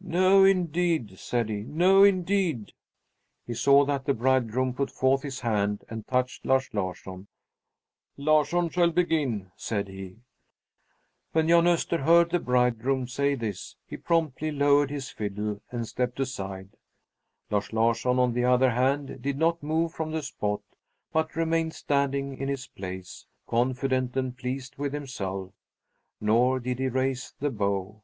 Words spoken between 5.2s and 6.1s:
his hand and